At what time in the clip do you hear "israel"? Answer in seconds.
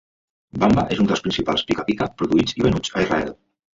3.07-3.31